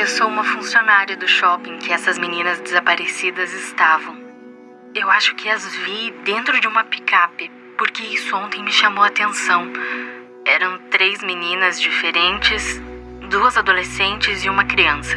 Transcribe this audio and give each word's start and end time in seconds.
Eu 0.00 0.06
sou 0.06 0.28
uma 0.28 0.42
funcionária 0.42 1.14
do 1.14 1.28
shopping 1.28 1.76
que 1.76 1.92
essas 1.92 2.18
meninas 2.18 2.58
desaparecidas 2.58 3.52
estavam. 3.52 4.16
Eu 4.94 5.10
acho 5.10 5.36
que 5.36 5.46
as 5.46 5.62
vi 5.76 6.10
dentro 6.24 6.58
de 6.58 6.66
uma 6.66 6.84
picape, 6.84 7.50
porque 7.76 8.02
isso 8.04 8.34
ontem 8.34 8.64
me 8.64 8.72
chamou 8.72 9.04
a 9.04 9.08
atenção. 9.08 9.70
Eram 10.46 10.78
três 10.90 11.22
meninas 11.22 11.78
diferentes, 11.78 12.80
duas 13.28 13.58
adolescentes 13.58 14.42
e 14.42 14.48
uma 14.48 14.64
criança. 14.64 15.16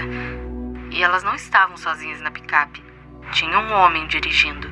E 0.92 1.02
elas 1.02 1.24
não 1.24 1.34
estavam 1.34 1.78
sozinhas 1.78 2.20
na 2.20 2.30
picape. 2.30 2.84
Tinha 3.32 3.58
um 3.58 3.72
homem 3.72 4.06
dirigindo. 4.08 4.70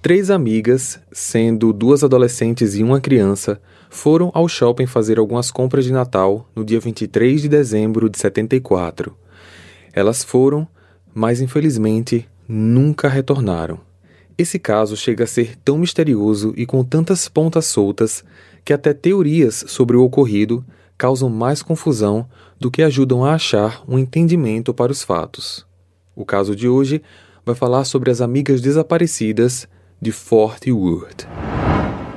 Três 0.00 0.30
amigas, 0.30 1.02
sendo 1.10 1.72
duas 1.72 2.04
adolescentes 2.04 2.76
e 2.76 2.82
uma 2.84 3.00
criança, 3.00 3.60
foram 3.94 4.32
ao 4.34 4.48
shopping 4.48 4.86
fazer 4.86 5.20
algumas 5.20 5.52
compras 5.52 5.84
de 5.84 5.92
Natal 5.92 6.48
no 6.54 6.64
dia 6.64 6.80
23 6.80 7.42
de 7.42 7.48
dezembro 7.48 8.10
de 8.10 8.18
74. 8.18 9.16
Elas 9.92 10.24
foram, 10.24 10.66
mas 11.14 11.40
infelizmente 11.40 12.28
nunca 12.46 13.08
retornaram. 13.08 13.78
Esse 14.36 14.58
caso 14.58 14.96
chega 14.96 15.22
a 15.22 15.28
ser 15.28 15.56
tão 15.64 15.78
misterioso 15.78 16.52
e 16.56 16.66
com 16.66 16.82
tantas 16.82 17.28
pontas 17.28 17.66
soltas 17.66 18.24
que 18.64 18.72
até 18.72 18.92
teorias 18.92 19.64
sobre 19.68 19.96
o 19.96 20.02
ocorrido 20.02 20.64
causam 20.98 21.30
mais 21.30 21.62
confusão 21.62 22.28
do 22.58 22.72
que 22.72 22.82
ajudam 22.82 23.24
a 23.24 23.34
achar 23.34 23.84
um 23.86 23.96
entendimento 23.96 24.74
para 24.74 24.90
os 24.90 25.04
fatos. 25.04 25.64
O 26.16 26.24
caso 26.24 26.56
de 26.56 26.68
hoje 26.68 27.00
vai 27.46 27.54
falar 27.54 27.84
sobre 27.84 28.10
as 28.10 28.20
amigas 28.20 28.60
desaparecidas 28.60 29.68
de 30.02 30.10
Fort 30.10 30.66
Worth. 30.66 31.53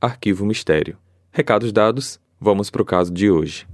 Arquivo 0.00 0.46
Mistério. 0.46 0.96
Recados 1.30 1.72
dados, 1.72 2.18
vamos 2.40 2.70
para 2.70 2.80
o 2.80 2.86
caso 2.86 3.12
de 3.12 3.30
hoje. 3.30 3.66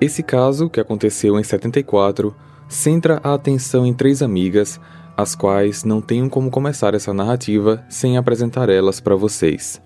Esse 0.00 0.24
caso, 0.24 0.68
que 0.68 0.80
aconteceu 0.80 1.38
em 1.38 1.44
74, 1.44 2.34
centra 2.68 3.20
a 3.22 3.34
atenção 3.34 3.86
em 3.86 3.94
três 3.94 4.22
amigas, 4.22 4.80
as 5.16 5.36
quais 5.36 5.84
não 5.84 6.00
tenho 6.00 6.28
como 6.28 6.50
começar 6.50 6.94
essa 6.94 7.14
narrativa 7.14 7.84
sem 7.88 8.16
apresentar 8.16 8.68
elas 8.68 8.98
para 8.98 9.14
vocês. 9.14 9.80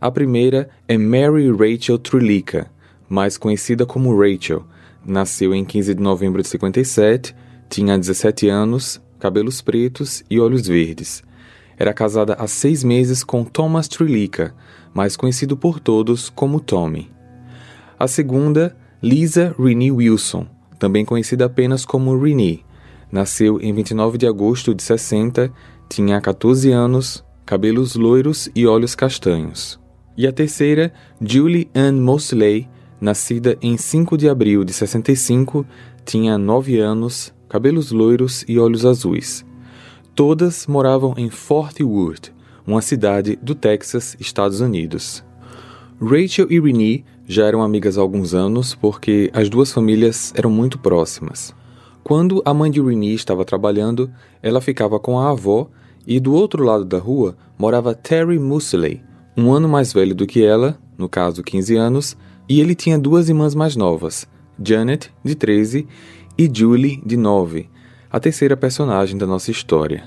A 0.00 0.10
primeira 0.10 0.68
é 0.88 0.98
Mary 0.98 1.52
Rachel 1.52 1.98
Trulica, 1.98 2.68
mais 3.08 3.38
conhecida 3.38 3.86
como 3.86 4.18
Rachel, 4.18 4.66
Nasceu 5.06 5.54
em 5.54 5.64
15 5.64 5.94
de 5.94 6.02
novembro 6.02 6.40
de 6.40 6.48
57, 6.48 7.34
tinha 7.68 7.98
17 7.98 8.48
anos, 8.48 9.02
cabelos 9.18 9.60
pretos 9.60 10.24
e 10.30 10.40
olhos 10.40 10.66
verdes. 10.66 11.22
Era 11.76 11.92
casada 11.92 12.34
há 12.38 12.46
seis 12.46 12.82
meses 12.82 13.22
com 13.22 13.44
Thomas 13.44 13.88
Trilica, 13.88 14.54
mais 14.94 15.16
conhecido 15.16 15.56
por 15.56 15.80
todos 15.80 16.30
como 16.30 16.60
Tommy. 16.60 17.10
A 17.98 18.08
segunda, 18.08 18.76
Lisa 19.02 19.54
Renee 19.58 19.90
Wilson, 19.90 20.46
também 20.78 21.04
conhecida 21.04 21.44
apenas 21.44 21.84
como 21.84 22.16
Renee. 22.18 22.64
Nasceu 23.10 23.60
em 23.60 23.72
29 23.72 24.18
de 24.18 24.26
agosto 24.26 24.74
de 24.74 24.82
60, 24.82 25.52
tinha 25.88 26.20
14 26.20 26.70
anos, 26.70 27.24
cabelos 27.44 27.94
loiros 27.94 28.48
e 28.54 28.66
olhos 28.66 28.94
castanhos. 28.94 29.78
E 30.16 30.26
a 30.26 30.32
terceira, 30.32 30.92
Julie 31.20 31.68
Ann 31.74 32.00
Mosley, 32.00 32.68
Nascida 33.04 33.58
em 33.60 33.76
5 33.76 34.16
de 34.16 34.30
abril 34.30 34.64
de 34.64 34.72
65, 34.72 35.66
tinha 36.06 36.38
9 36.38 36.78
anos, 36.78 37.34
cabelos 37.50 37.92
loiros 37.92 38.46
e 38.48 38.58
olhos 38.58 38.86
azuis. 38.86 39.44
Todas 40.14 40.66
moravam 40.66 41.12
em 41.18 41.28
Fort 41.28 41.78
Worth, 41.82 42.32
uma 42.66 42.80
cidade 42.80 43.38
do 43.42 43.54
Texas, 43.54 44.16
Estados 44.18 44.62
Unidos. 44.62 45.22
Rachel 46.00 46.46
e 46.48 46.58
Renee 46.58 47.04
já 47.26 47.44
eram 47.44 47.62
amigas 47.62 47.98
há 47.98 48.00
alguns 48.00 48.32
anos 48.32 48.74
porque 48.74 49.30
as 49.34 49.50
duas 49.50 49.70
famílias 49.70 50.32
eram 50.34 50.48
muito 50.48 50.78
próximas. 50.78 51.54
Quando 52.02 52.40
a 52.42 52.54
mãe 52.54 52.70
de 52.70 52.80
Renee 52.80 53.12
estava 53.12 53.44
trabalhando, 53.44 54.10
ela 54.42 54.62
ficava 54.62 54.98
com 54.98 55.20
a 55.20 55.28
avó 55.28 55.68
e 56.06 56.18
do 56.18 56.32
outro 56.32 56.64
lado 56.64 56.86
da 56.86 56.96
rua 56.96 57.36
morava 57.58 57.94
Terry 57.94 58.38
Musley, 58.38 59.02
um 59.36 59.52
ano 59.52 59.68
mais 59.68 59.92
velho 59.92 60.14
do 60.14 60.26
que 60.26 60.42
ela, 60.42 60.78
no 60.96 61.06
caso 61.06 61.42
15 61.42 61.76
anos, 61.76 62.16
e 62.48 62.60
ele 62.60 62.74
tinha 62.74 62.98
duas 62.98 63.28
irmãs 63.28 63.54
mais 63.54 63.76
novas, 63.76 64.26
Janet, 64.62 65.10
de 65.24 65.34
13, 65.34 65.86
e 66.36 66.50
Julie, 66.52 67.00
de 67.04 67.16
9, 67.16 67.68
a 68.10 68.20
terceira 68.20 68.56
personagem 68.56 69.16
da 69.16 69.26
nossa 69.26 69.50
história. 69.50 70.04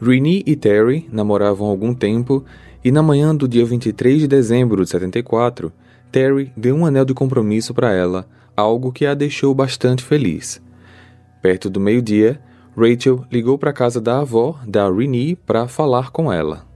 Renee 0.00 0.42
e 0.46 0.56
Terry 0.56 1.08
namoravam 1.12 1.66
há 1.66 1.70
algum 1.70 1.94
tempo 1.94 2.44
e 2.84 2.90
na 2.90 3.02
manhã 3.02 3.34
do 3.34 3.48
dia 3.48 3.64
23 3.64 4.20
de 4.20 4.28
dezembro 4.28 4.82
de 4.82 4.90
74, 4.90 5.72
Terry 6.10 6.52
deu 6.56 6.76
um 6.76 6.86
anel 6.86 7.04
de 7.04 7.14
compromisso 7.14 7.72
para 7.72 7.92
ela, 7.92 8.26
algo 8.56 8.92
que 8.92 9.06
a 9.06 9.14
deixou 9.14 9.54
bastante 9.54 10.02
feliz. 10.02 10.60
Perto 11.42 11.68
do 11.68 11.80
meio-dia, 11.80 12.40
Rachel 12.76 13.24
ligou 13.30 13.58
para 13.58 13.70
a 13.70 13.74
casa 13.74 14.00
da 14.00 14.20
avó 14.20 14.58
da 14.66 14.90
Renee 14.90 15.36
para 15.36 15.68
falar 15.68 16.10
com 16.10 16.32
ela 16.32 16.73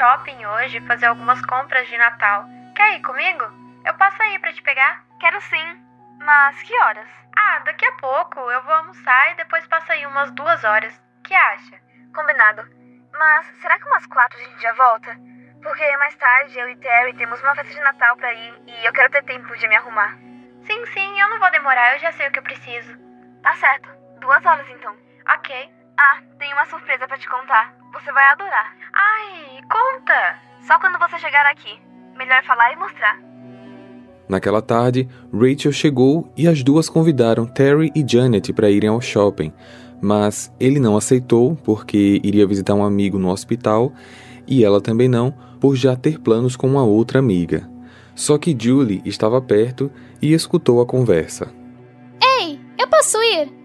shopping 0.00 0.46
hoje 0.46 0.80
fazer 0.86 1.04
algumas 1.04 1.44
compras 1.44 1.86
de 1.86 1.98
Natal. 1.98 2.46
Quer 2.74 2.96
ir 2.96 3.02
comigo? 3.02 3.44
Eu 3.84 3.92
passo 3.98 4.16
aí 4.22 4.38
para 4.38 4.50
te 4.50 4.62
pegar? 4.62 5.04
Quero 5.20 5.38
sim. 5.42 5.84
Mas 6.20 6.62
que 6.62 6.74
horas? 6.80 7.06
Ah, 7.36 7.58
daqui 7.66 7.84
a 7.84 7.92
pouco. 7.92 8.40
Eu 8.50 8.62
vou 8.62 8.72
almoçar 8.72 9.32
e 9.32 9.34
depois 9.34 9.66
passo 9.66 9.92
aí 9.92 10.06
umas 10.06 10.30
duas 10.30 10.64
horas. 10.64 10.98
Que 11.22 11.34
acha? 11.34 11.78
Combinado. 12.14 12.66
Mas 13.12 13.44
será 13.60 13.78
que 13.78 13.86
umas 13.88 14.06
quatro 14.06 14.38
a 14.38 14.42
gente 14.42 14.62
já 14.62 14.72
volta? 14.72 15.14
Porque 15.62 15.96
mais 15.98 16.16
tarde 16.16 16.58
eu 16.58 16.70
e 16.70 16.76
Terry 16.76 17.12
temos 17.18 17.38
uma 17.42 17.54
festa 17.54 17.74
de 17.74 17.80
Natal 17.80 18.16
pra 18.16 18.32
ir 18.32 18.54
e 18.68 18.86
eu 18.86 18.94
quero 18.94 19.10
ter 19.10 19.22
tempo 19.24 19.54
de 19.54 19.68
me 19.68 19.76
arrumar. 19.76 20.16
Sim, 20.62 20.86
sim, 20.94 21.20
eu 21.20 21.28
não 21.28 21.38
vou 21.38 21.50
demorar, 21.50 21.92
eu 21.92 21.98
já 21.98 22.10
sei 22.12 22.26
o 22.26 22.32
que 22.32 22.38
eu 22.38 22.42
preciso. 22.42 22.96
Tá 23.42 23.52
certo. 23.56 23.90
Duas 24.18 24.42
horas 24.46 24.66
então. 24.70 24.96
Ok. 25.28 25.79
Ah, 25.96 26.20
tem 26.38 26.52
uma 26.52 26.66
surpresa 26.66 27.06
para 27.06 27.18
te 27.18 27.28
contar. 27.28 27.74
Você 27.92 28.12
vai 28.12 28.24
adorar. 28.32 28.76
Ai, 28.92 29.60
conta! 29.62 30.38
Só 30.66 30.78
quando 30.78 30.98
você 30.98 31.18
chegar 31.18 31.46
aqui. 31.46 31.80
Melhor 32.16 32.42
falar 32.44 32.72
e 32.72 32.76
mostrar. 32.76 33.18
Naquela 34.28 34.62
tarde, 34.62 35.08
Rachel 35.32 35.72
chegou 35.72 36.32
e 36.36 36.46
as 36.46 36.62
duas 36.62 36.88
convidaram 36.88 37.46
Terry 37.46 37.90
e 37.94 38.04
Janet 38.06 38.52
para 38.52 38.70
irem 38.70 38.88
ao 38.88 39.00
shopping, 39.00 39.52
mas 40.00 40.54
ele 40.60 40.78
não 40.78 40.96
aceitou 40.96 41.56
porque 41.56 42.20
iria 42.22 42.46
visitar 42.46 42.74
um 42.74 42.84
amigo 42.84 43.18
no 43.18 43.30
hospital 43.30 43.92
e 44.46 44.64
ela 44.64 44.80
também 44.80 45.08
não, 45.08 45.32
por 45.60 45.74
já 45.74 45.96
ter 45.96 46.20
planos 46.20 46.54
com 46.54 46.68
uma 46.68 46.84
outra 46.84 47.18
amiga. 47.18 47.68
Só 48.14 48.38
que 48.38 48.56
Julie 48.58 49.02
estava 49.04 49.40
perto 49.42 49.90
e 50.22 50.32
escutou 50.32 50.80
a 50.80 50.86
conversa. 50.86 51.52
Ei, 52.22 52.60
eu 52.78 52.86
posso 52.86 53.16
ir? 53.22 53.59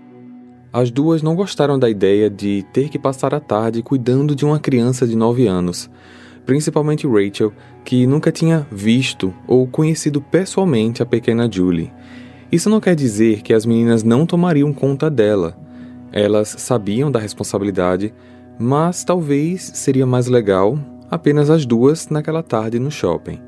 As 0.78 0.92
duas 0.92 1.22
não 1.22 1.36
gostaram 1.36 1.80
da 1.80 1.90
ideia 1.90 2.30
de 2.30 2.66
ter 2.74 2.90
que 2.90 3.00
passar 3.00 3.34
a 3.34 3.40
tarde 3.40 3.82
cuidando 3.82 4.36
de 4.36 4.44
uma 4.44 4.60
criança 4.60 5.08
de 5.08 5.16
9 5.16 5.48
anos, 5.48 5.90
principalmente 6.46 7.08
Rachel, 7.08 7.54
que 7.86 8.06
nunca 8.06 8.30
tinha 8.30 8.68
visto 8.70 9.34
ou 9.48 9.66
conhecido 9.66 10.20
pessoalmente 10.20 11.02
a 11.02 11.06
pequena 11.06 11.50
Julie. 11.50 11.94
Isso 12.52 12.70
não 12.70 12.82
quer 12.82 12.94
dizer 12.94 13.42
que 13.42 13.54
as 13.54 13.66
meninas 13.66 14.04
não 14.04 14.26
tomariam 14.26 14.74
conta 14.74 15.10
dela. 15.10 15.58
Elas 16.12 16.50
sabiam 16.58 17.10
da 17.10 17.20
responsabilidade, 17.22 18.14
mas 18.60 19.06
talvez 19.06 19.72
seria 19.76 20.06
mais 20.06 20.28
legal 20.28 20.78
apenas 21.10 21.50
as 21.50 21.66
duas 21.66 22.10
naquela 22.10 22.44
tarde 22.44 22.80
no 22.80 22.92
shopping. 22.92 23.45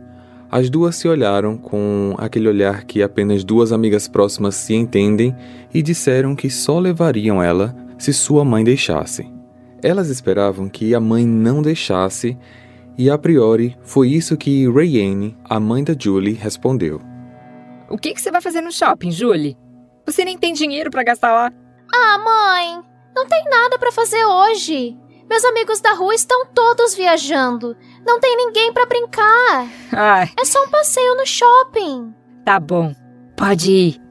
As 0.49 0.69
duas 0.69 0.95
se 0.95 1.07
olharam 1.07 1.57
com 1.57 2.15
aquele 2.17 2.47
olhar 2.47 2.85
que 2.85 3.03
apenas 3.03 3.43
duas 3.43 3.73
amigas 3.73 4.07
próximas 4.07 4.55
se 4.55 4.73
entendem 4.73 5.35
e 5.73 5.81
disseram 5.81 6.35
que 6.35 6.49
só 6.49 6.79
levariam 6.79 7.43
ela 7.43 7.75
se 7.97 8.13
sua 8.13 8.45
mãe 8.45 8.63
deixasse. 8.63 9.29
Elas 9.83 10.09
esperavam 10.09 10.69
que 10.69 10.95
a 10.95 10.99
mãe 10.99 11.25
não 11.25 11.61
deixasse, 11.61 12.37
e 12.97 13.09
a 13.09 13.17
priori 13.17 13.77
foi 13.83 14.09
isso 14.09 14.37
que 14.37 14.67
Rayane, 14.69 15.37
a 15.43 15.59
mãe 15.59 15.83
da 15.83 15.93
Julie, 15.97 16.33
respondeu. 16.33 17.01
O 17.89 17.97
que, 17.97 18.13
que 18.13 18.21
você 18.21 18.31
vai 18.31 18.41
fazer 18.41 18.61
no 18.61 18.71
shopping, 18.71 19.11
Julie? 19.11 19.57
Você 20.05 20.23
nem 20.23 20.37
tem 20.37 20.53
dinheiro 20.53 20.89
para 20.89 21.03
gastar 21.03 21.33
lá. 21.33 21.51
Ah, 21.93 22.17
mãe, 22.17 22.83
não 23.15 23.27
tem 23.27 23.43
nada 23.49 23.77
para 23.77 23.91
fazer 23.91 24.23
hoje. 24.25 24.97
Meus 25.29 25.43
amigos 25.43 25.81
da 25.81 25.93
rua 25.93 26.15
estão 26.15 26.45
todos 26.53 26.95
viajando. 26.95 27.75
Não 28.05 28.19
tem 28.19 28.35
ninguém 28.37 28.71
para 28.73 28.85
brincar. 28.85 29.67
Ai, 29.91 30.29
É 30.39 30.45
só 30.45 30.63
um 30.63 30.69
passeio 30.69 31.15
no 31.15 31.25
shopping. 31.25 32.13
tá 32.45 32.59
bom. 32.59 32.93
Pode 33.35 33.71
ir. 33.71 34.01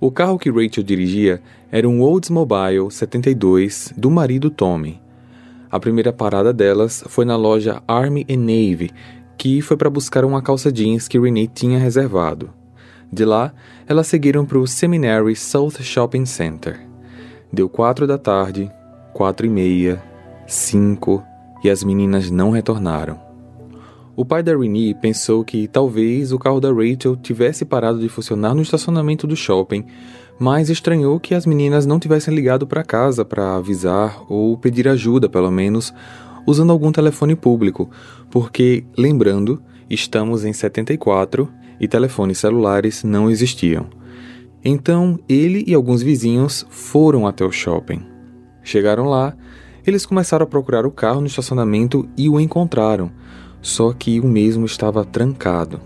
O 0.00 0.10
carro 0.10 0.38
que 0.38 0.50
Rachel 0.50 0.82
dirigia 0.84 1.42
era 1.70 1.88
um 1.88 2.00
Oldsmobile 2.02 2.90
72 2.90 3.92
do 3.96 4.10
marido 4.10 4.50
Tommy. 4.50 5.00
A 5.70 5.80
primeira 5.80 6.12
parada 6.12 6.52
delas 6.52 7.02
foi 7.08 7.24
na 7.24 7.36
loja 7.36 7.82
Army 7.88 8.24
and 8.30 8.38
Navy, 8.38 8.90
que 9.36 9.60
foi 9.60 9.76
para 9.76 9.90
buscar 9.90 10.24
uma 10.24 10.40
calça 10.40 10.70
jeans 10.72 11.08
que 11.08 11.18
Renee 11.18 11.48
tinha 11.48 11.78
reservado. 11.78 12.50
De 13.12 13.24
lá, 13.24 13.52
elas 13.86 14.06
seguiram 14.06 14.44
para 14.46 14.58
o 14.58 14.66
Seminary 14.66 15.34
South 15.36 15.72
Shopping 15.80 16.24
Center. 16.24 16.80
Deu 17.52 17.68
quatro 17.68 18.06
da 18.06 18.16
tarde, 18.18 18.70
quatro 19.12 19.46
e 19.46 19.50
meia, 19.50 20.02
cinco 20.46 21.22
e 21.66 21.70
as 21.70 21.82
meninas 21.82 22.30
não 22.30 22.50
retornaram. 22.50 23.18
O 24.14 24.24
pai 24.24 24.40
da 24.40 24.56
Renee 24.56 24.94
pensou 24.94 25.44
que 25.44 25.66
talvez 25.66 26.30
o 26.32 26.38
carro 26.38 26.60
da 26.60 26.72
Rachel 26.72 27.16
tivesse 27.16 27.64
parado 27.64 27.98
de 27.98 28.08
funcionar 28.08 28.54
no 28.54 28.62
estacionamento 28.62 29.26
do 29.26 29.34
shopping, 29.34 29.84
mas 30.38 30.70
estranhou 30.70 31.18
que 31.18 31.34
as 31.34 31.44
meninas 31.44 31.84
não 31.84 31.98
tivessem 31.98 32.32
ligado 32.32 32.68
para 32.68 32.84
casa 32.84 33.24
para 33.24 33.56
avisar 33.56 34.22
ou 34.28 34.56
pedir 34.56 34.86
ajuda, 34.86 35.28
pelo 35.28 35.50
menos, 35.50 35.92
usando 36.46 36.70
algum 36.70 36.92
telefone 36.92 37.34
público, 37.34 37.90
porque, 38.30 38.84
lembrando, 38.96 39.60
estamos 39.90 40.44
em 40.44 40.52
74 40.52 41.48
e 41.80 41.88
telefones 41.88 42.38
celulares 42.38 43.02
não 43.02 43.28
existiam. 43.28 43.86
Então, 44.64 45.18
ele 45.28 45.64
e 45.66 45.74
alguns 45.74 46.00
vizinhos 46.00 46.64
foram 46.70 47.26
até 47.26 47.44
o 47.44 47.50
shopping. 47.50 48.02
Chegaram 48.62 49.06
lá, 49.06 49.36
eles 49.86 50.04
começaram 50.04 50.44
a 50.44 50.48
procurar 50.48 50.84
o 50.84 50.90
carro 50.90 51.20
no 51.20 51.26
estacionamento 51.26 52.08
e 52.16 52.28
o 52.28 52.40
encontraram, 52.40 53.10
só 53.62 53.92
que 53.92 54.18
o 54.20 54.26
mesmo 54.26 54.66
estava 54.66 55.04
trancado. 55.04 55.80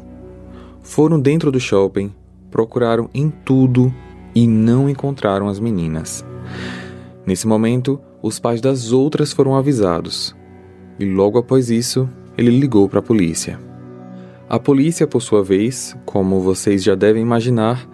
Foram 0.82 1.20
dentro 1.20 1.52
do 1.52 1.60
shopping, 1.60 2.12
procuraram 2.50 3.10
em 3.12 3.28
tudo 3.28 3.94
e 4.34 4.46
não 4.46 4.88
encontraram 4.88 5.48
as 5.48 5.60
meninas. 5.60 6.24
Nesse 7.26 7.46
momento, 7.46 8.00
os 8.22 8.38
pais 8.38 8.60
das 8.60 8.92
outras 8.92 9.32
foram 9.32 9.54
avisados. 9.54 10.34
E 10.98 11.04
logo 11.04 11.38
após 11.38 11.70
isso, 11.70 12.08
ele 12.36 12.50
ligou 12.50 12.88
para 12.88 13.00
a 13.00 13.02
polícia. 13.02 13.58
A 14.48 14.58
polícia, 14.58 15.06
por 15.06 15.22
sua 15.22 15.44
vez, 15.44 15.96
como 16.04 16.40
vocês 16.40 16.82
já 16.82 16.94
devem 16.94 17.22
imaginar, 17.22 17.86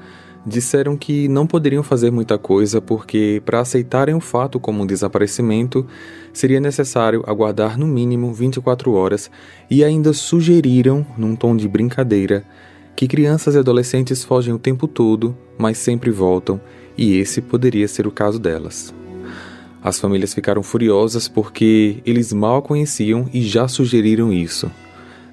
disseram 0.47 0.97
que 0.97 1.27
não 1.27 1.47
poderiam 1.47 1.83
fazer 1.83 2.13
muita 2.13 2.39
coisa 2.39 2.81
porque, 2.81 3.43
para 3.45 3.61
aceitarem 3.61 4.15
o 4.15 4.21
fato 4.21 4.61
como 4.61 4.83
um 4.83 4.87
desaparecimento, 4.87 5.85
seria 6.33 6.61
necessário 6.61 7.25
aguardar 7.27 7.77
no 7.77 7.87
mínimo 7.87 8.33
24 8.33 8.93
horas 8.93 9.29
e 9.69 9.83
ainda 9.83 10.13
sugeriram, 10.13 11.05
num 11.19 11.35
tom 11.35 11.57
de 11.57 11.67
brincadeira, 11.67 12.45
que 12.95 13.09
crianças 13.09 13.57
e 13.57 13.59
adolescentes 13.59 14.23
fogem 14.23 14.55
o 14.55 14.59
tempo 14.59 14.87
todo, 14.87 15.37
mas 15.59 15.79
sempre 15.79 16.11
voltam, 16.11 16.61
e 16.97 17.19
esse 17.19 17.43
poderia 17.43 17.89
ser 17.89 18.07
o 18.07 18.13
caso 18.13 18.39
delas. 18.39 18.95
As 19.83 20.01
famílias 20.01 20.33
ficaram 20.33 20.63
furiosas 20.63 21.29
porque 21.29 21.99
eles 22.07 22.33
mal 22.33 22.63
conheciam 22.63 23.29
e 23.33 23.43
já 23.43 23.69
sugeriram 23.69 24.33
isso. 24.33 24.71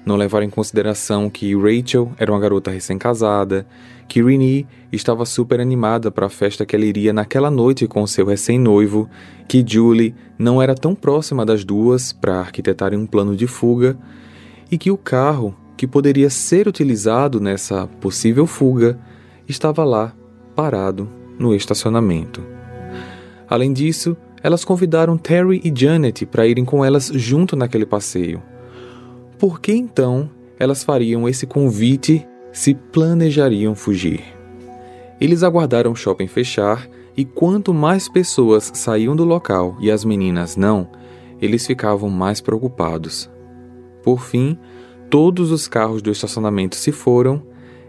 Não 0.04 0.16
levaram 0.16 0.46
em 0.46 0.50
consideração 0.50 1.30
que 1.30 1.54
Rachel 1.56 2.12
era 2.18 2.30
uma 2.30 2.38
garota 2.38 2.70
recém-casada, 2.70 3.66
que 4.06 4.22
Renee 4.22 4.66
estava 4.92 5.24
super 5.24 5.60
animada 5.60 6.10
para 6.10 6.26
a 6.26 6.30
festa 6.30 6.66
que 6.66 6.76
ela 6.76 6.84
iria 6.84 7.12
naquela 7.12 7.50
noite 7.50 7.86
com 7.86 8.06
seu 8.06 8.26
recém-noivo, 8.26 9.08
que 9.48 9.64
Julie 9.66 10.14
não 10.38 10.60
era 10.60 10.74
tão 10.74 10.94
próxima 10.94 11.44
das 11.46 11.64
duas 11.64 12.12
para 12.12 12.40
arquitetarem 12.40 12.98
um 12.98 13.06
plano 13.06 13.34
de 13.34 13.46
fuga, 13.46 13.96
e 14.70 14.76
que 14.76 14.90
o 14.90 14.96
carro, 14.96 15.56
que 15.76 15.86
poderia 15.86 16.28
ser 16.28 16.68
utilizado 16.68 17.40
nessa 17.40 17.86
possível 17.86 18.46
fuga, 18.46 18.98
estava 19.48 19.84
lá, 19.84 20.12
parado, 20.54 21.08
no 21.38 21.54
estacionamento. 21.54 22.42
Além 23.48 23.72
disso, 23.72 24.16
elas 24.42 24.64
convidaram 24.64 25.16
Terry 25.16 25.62
e 25.64 25.72
Janet 25.74 26.26
para 26.26 26.46
irem 26.46 26.64
com 26.64 26.84
elas 26.84 27.10
junto 27.14 27.56
naquele 27.56 27.86
passeio. 27.86 28.42
Por 29.38 29.60
que 29.60 29.72
então 29.72 30.30
elas 30.58 30.84
fariam 30.84 31.28
esse 31.28 31.46
convite 31.46 32.26
se 32.52 32.74
planejariam 32.74 33.74
fugir? 33.74 34.22
Eles 35.20 35.42
aguardaram 35.42 35.92
o 35.92 35.96
shopping 35.96 36.26
fechar 36.26 36.88
e 37.16 37.24
quanto 37.24 37.72
mais 37.72 38.08
pessoas 38.08 38.70
saíam 38.74 39.14
do 39.14 39.24
local 39.24 39.76
e 39.80 39.90
as 39.90 40.04
meninas 40.04 40.56
não, 40.56 40.88
eles 41.40 41.66
ficavam 41.66 42.08
mais 42.10 42.40
preocupados. 42.40 43.30
Por 44.02 44.20
fim, 44.20 44.58
todos 45.10 45.50
os 45.50 45.68
carros 45.68 46.02
do 46.02 46.10
estacionamento 46.10 46.76
se 46.76 46.92
foram, 46.92 47.42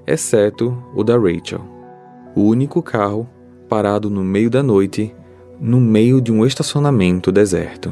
exceto 0.05 0.77
o 0.95 1.03
da 1.03 1.17
Rachel. 1.17 1.61
O 2.35 2.43
único 2.43 2.81
carro 2.81 3.27
parado 3.67 4.09
no 4.09 4.23
meio 4.23 4.49
da 4.49 4.61
noite, 4.61 5.13
no 5.59 5.79
meio 5.79 6.21
de 6.21 6.31
um 6.31 6.45
estacionamento 6.45 7.31
deserto. 7.31 7.91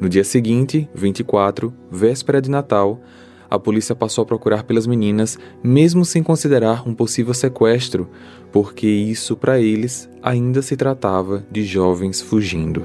No 0.00 0.08
dia 0.08 0.24
seguinte, 0.24 0.88
24, 0.94 1.72
véspera 1.90 2.42
de 2.42 2.50
Natal, 2.50 3.00
a 3.48 3.58
polícia 3.58 3.94
passou 3.94 4.22
a 4.22 4.26
procurar 4.26 4.64
pelas 4.64 4.86
meninas, 4.86 5.38
mesmo 5.62 6.04
sem 6.04 6.22
considerar 6.22 6.86
um 6.88 6.94
possível 6.94 7.32
sequestro, 7.32 8.08
porque 8.50 8.86
isso 8.86 9.36
para 9.36 9.60
eles 9.60 10.08
ainda 10.22 10.60
se 10.60 10.76
tratava 10.76 11.44
de 11.50 11.64
jovens 11.64 12.20
fugindo. 12.20 12.82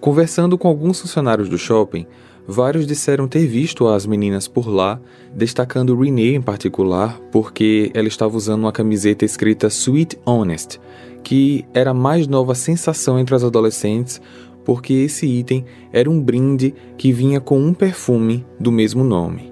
Conversando 0.00 0.56
com 0.56 0.68
alguns 0.68 1.00
funcionários 1.00 1.48
do 1.48 1.58
shopping, 1.58 2.06
vários 2.46 2.86
disseram 2.86 3.28
ter 3.28 3.46
visto 3.46 3.86
as 3.86 4.06
meninas 4.06 4.48
por 4.48 4.68
lá, 4.68 4.98
destacando 5.34 5.98
Renee 5.98 6.34
em 6.34 6.40
particular, 6.40 7.20
porque 7.30 7.90
ela 7.92 8.08
estava 8.08 8.36
usando 8.36 8.60
uma 8.60 8.72
camiseta 8.72 9.24
escrita 9.24 9.66
Sweet 9.66 10.18
Honest, 10.24 10.80
que 11.22 11.66
era 11.74 11.90
a 11.90 11.94
mais 11.94 12.26
nova 12.26 12.54
sensação 12.54 13.18
entre 13.18 13.34
as 13.34 13.44
adolescentes, 13.44 14.20
porque 14.68 14.92
esse 14.92 15.24
item 15.24 15.64
era 15.90 16.10
um 16.10 16.20
brinde 16.20 16.74
que 16.98 17.10
vinha 17.10 17.40
com 17.40 17.58
um 17.58 17.72
perfume 17.72 18.44
do 18.60 18.70
mesmo 18.70 19.02
nome. 19.02 19.50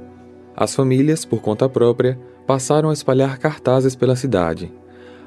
As 0.55 0.75
famílias, 0.75 1.25
por 1.25 1.41
conta 1.41 1.67
própria, 1.71 2.19
passaram 2.47 2.91
a 2.91 2.93
espalhar 2.93 3.39
cartazes 3.39 3.97
pela 3.97 4.15
cidade. 4.15 4.71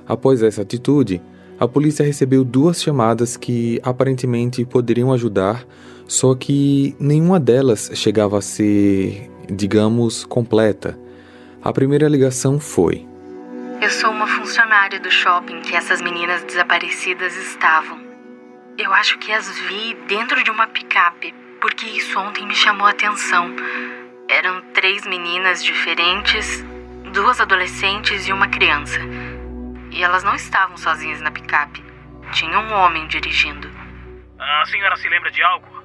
Após 0.08 0.44
essa 0.44 0.62
atitude, 0.62 1.20
a 1.60 1.68
polícia 1.68 2.06
recebeu 2.06 2.44
duas 2.44 2.84
chamadas 2.84 3.36
que 3.36 3.82
aparentemente 3.82 4.64
poderiam 4.64 5.12
ajudar, 5.12 5.66
só 6.08 6.36
que 6.36 6.96
nenhuma 7.00 7.40
delas 7.40 7.90
chegava 7.96 8.38
a 8.38 8.44
ser, 8.44 9.28
digamos, 9.52 10.24
completa. 10.24 11.00
A 11.64 11.74
primeira 11.74 12.08
ligação 12.08 12.60
foi: 12.60 13.08
Eu 13.82 13.90
sou 13.90 14.12
uma 14.12 14.28
funcionária 14.28 15.00
do 15.00 15.10
shopping 15.10 15.62
que 15.62 15.76
essas 15.76 16.00
meninas 16.00 16.44
desaparecidas 16.44 17.36
estavam. 17.36 18.09
Eu 18.80 18.94
acho 18.94 19.18
que 19.18 19.30
as 19.34 19.60
vi 19.68 19.94
dentro 20.08 20.42
de 20.42 20.50
uma 20.50 20.66
picape, 20.66 21.34
porque 21.60 21.86
isso 21.86 22.18
ontem 22.18 22.48
me 22.48 22.56
chamou 22.56 22.88
a 22.88 22.92
atenção. 22.92 23.54
Eram 24.30 24.62
três 24.72 25.06
meninas 25.06 25.62
diferentes, 25.62 26.64
duas 27.12 27.42
adolescentes 27.42 28.26
e 28.26 28.32
uma 28.32 28.48
criança. 28.48 28.98
E 29.92 30.02
elas 30.02 30.24
não 30.24 30.34
estavam 30.34 30.78
sozinhas 30.78 31.20
na 31.20 31.30
picape. 31.30 31.84
Tinha 32.32 32.58
um 32.58 32.72
homem 32.72 33.06
dirigindo. 33.08 33.70
A 34.40 34.66
senhora 34.68 34.96
se 34.96 35.10
lembra 35.10 35.30
de 35.30 35.44
algo? 35.44 35.84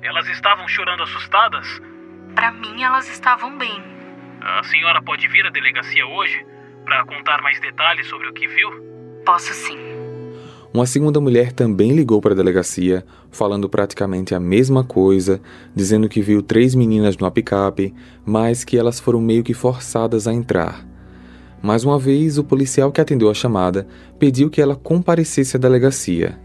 Elas 0.00 0.28
estavam 0.28 0.68
chorando 0.68 1.02
assustadas? 1.02 1.82
Para 2.36 2.52
mim, 2.52 2.84
elas 2.84 3.08
estavam 3.08 3.58
bem. 3.58 3.82
A 4.40 4.62
senhora 4.62 5.02
pode 5.02 5.26
vir 5.26 5.48
à 5.48 5.50
delegacia 5.50 6.06
hoje 6.06 6.46
para 6.84 7.04
contar 7.06 7.42
mais 7.42 7.58
detalhes 7.58 8.06
sobre 8.06 8.28
o 8.28 8.32
que 8.32 8.46
viu? 8.46 8.70
Posso 9.26 9.52
sim. 9.52 9.89
Uma 10.72 10.86
segunda 10.86 11.20
mulher 11.20 11.50
também 11.50 11.90
ligou 11.90 12.20
para 12.20 12.32
a 12.32 12.36
delegacia, 12.36 13.04
falando 13.28 13.68
praticamente 13.68 14.36
a 14.36 14.40
mesma 14.40 14.84
coisa, 14.84 15.40
dizendo 15.74 16.08
que 16.08 16.22
viu 16.22 16.42
três 16.42 16.76
meninas 16.76 17.16
no 17.16 17.28
picape, 17.28 17.92
mas 18.24 18.62
que 18.62 18.78
elas 18.78 19.00
foram 19.00 19.20
meio 19.20 19.42
que 19.42 19.52
forçadas 19.52 20.28
a 20.28 20.32
entrar. 20.32 20.86
Mais 21.60 21.84
uma 21.84 21.98
vez, 21.98 22.38
o 22.38 22.44
policial 22.44 22.92
que 22.92 23.00
atendeu 23.00 23.28
a 23.28 23.34
chamada 23.34 23.84
pediu 24.16 24.48
que 24.48 24.62
ela 24.62 24.76
comparecesse 24.76 25.56
à 25.56 25.58
delegacia. 25.58 26.38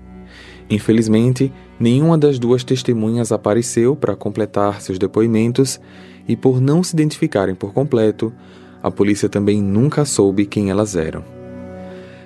Infelizmente, 0.72 1.54
nenhuma 1.80 2.18
das 2.18 2.40
duas 2.40 2.64
testemunhas 2.64 3.32
apareceu 3.32 3.96
para 3.96 4.16
completar 4.16 4.82
seus 4.82 4.98
depoimentos 4.98 5.80
e, 6.28 6.36
por 6.36 6.60
não 6.60 6.82
se 6.82 6.96
identificarem 6.96 7.54
por 7.54 7.74
completo, 7.74 8.34
a 8.82 8.90
polícia 8.90 9.30
também 9.30 9.62
nunca 9.62 10.04
soube 10.04 10.48
quem 10.48 10.72
elas 10.72 10.96
eram. 10.96 11.24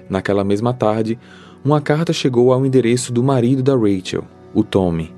Naquela 0.10 0.44
mesma 0.44 0.74
tarde, 0.74 1.20
uma 1.64 1.82
carta 1.82 2.14
chegou 2.14 2.54
ao 2.54 2.66
endereço 2.66 3.12
do 3.12 3.22
marido 3.22 3.62
da 3.62 3.76
Rachel, 3.76 4.24
o 4.54 4.64
Tommy, 4.64 5.14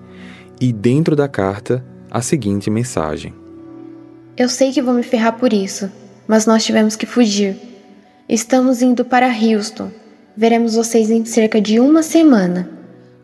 e 0.59 0.73
dentro 0.73 1.15
da 1.15 1.27
carta 1.27 1.85
a 2.09 2.21
seguinte 2.21 2.69
mensagem: 2.69 3.33
Eu 4.35 4.49
sei 4.49 4.71
que 4.71 4.81
vou 4.81 4.93
me 4.93 5.03
ferrar 5.03 5.37
por 5.37 5.53
isso, 5.53 5.91
mas 6.27 6.45
nós 6.45 6.63
tivemos 6.63 6.95
que 6.95 7.05
fugir. 7.05 7.55
Estamos 8.27 8.81
indo 8.81 9.03
para 9.03 9.27
Houston. 9.27 9.91
Veremos 10.35 10.75
vocês 10.75 11.09
em 11.09 11.25
cerca 11.25 11.59
de 11.59 11.79
uma 11.79 12.01
semana. 12.01 12.69